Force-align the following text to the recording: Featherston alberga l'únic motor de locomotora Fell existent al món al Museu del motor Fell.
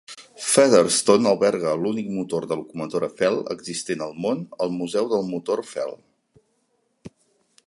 Featherston 0.43 1.29
alberga 1.31 1.73
l'únic 1.81 2.09
motor 2.15 2.47
de 2.53 2.57
locomotora 2.61 3.11
Fell 3.21 3.39
existent 3.57 4.03
al 4.07 4.17
món 4.25 4.43
al 4.67 4.75
Museu 4.81 5.15
del 5.15 5.27
motor 5.33 5.67
Fell. 5.75 5.99